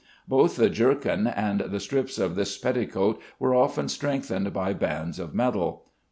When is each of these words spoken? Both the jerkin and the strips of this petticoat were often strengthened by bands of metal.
Both 0.27 0.55
the 0.55 0.67
jerkin 0.71 1.27
and 1.27 1.59
the 1.59 1.79
strips 1.79 2.17
of 2.17 2.33
this 2.33 2.57
petticoat 2.57 3.21
were 3.37 3.53
often 3.53 3.87
strengthened 3.87 4.51
by 4.51 4.73
bands 4.73 5.19
of 5.19 5.35
metal. 5.35 5.85